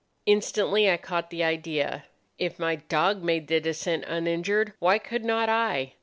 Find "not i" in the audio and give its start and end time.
5.23-5.93